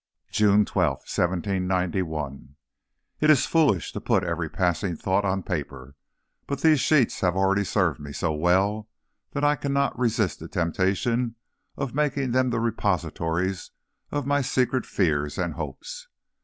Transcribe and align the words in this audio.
JUNE 0.31 0.65
12, 0.65 1.01
1791. 1.05 2.55
It 3.19 3.29
is 3.29 3.45
foolish 3.45 3.91
to 3.93 4.01
put 4.01 4.23
every 4.23 4.49
passing 4.49 4.95
thought 4.95 5.23
on 5.23 5.43
paper, 5.43 5.93
but 6.47 6.61
these 6.61 6.79
sheets 6.79 7.19
have 7.19 7.35
already 7.35 7.63
served 7.63 7.99
me 7.99 8.11
so 8.11 8.33
well 8.33 8.89
that 9.33 9.43
I 9.43 9.55
cannot 9.55 9.95
resist 9.99 10.39
the 10.39 10.47
temptation 10.47 11.35
of 11.77 11.93
making 11.93 12.31
them 12.31 12.49
the 12.49 12.59
repositories 12.59 13.69
of 14.11 14.25
my 14.25 14.41
secret 14.41 14.87
fears 14.87 15.37
and 15.37 15.53
hopes. 15.53 16.07